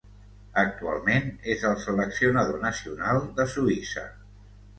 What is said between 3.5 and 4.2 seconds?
Suïssa.